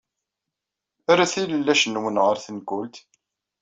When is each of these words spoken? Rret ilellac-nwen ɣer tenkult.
Rret 1.17 1.33
ilellac-nwen 1.41 2.17
ɣer 2.25 2.37
tenkult. 2.45 2.95